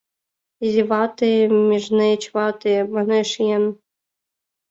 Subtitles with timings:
[0.65, 1.31] «Изивате—
[1.67, 3.63] межнеч вате»,— манеш еҥ.